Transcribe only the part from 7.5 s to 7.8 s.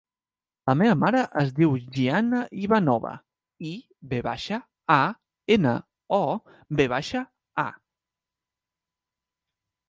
a.